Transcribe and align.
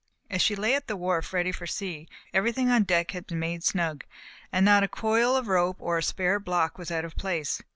As 0.31 0.41
she 0.41 0.55
lay 0.55 0.73
at 0.73 0.87
the 0.87 0.95
wharf 0.97 1.31
ready 1.31 1.51
for 1.51 1.67
sea, 1.67 2.07
everything 2.33 2.71
on 2.71 2.85
deck 2.85 3.11
had 3.11 3.27
been 3.27 3.37
made 3.37 3.63
snug, 3.63 4.03
and 4.51 4.65
not 4.65 4.81
a 4.81 4.87
coil 4.87 5.35
of 5.35 5.47
rope 5.47 5.77
or 5.79 6.01
spare 6.01 6.39
block 6.39 6.79
was 6.79 6.89
out 6.89 7.05
of 7.05 7.15
place. 7.15 7.61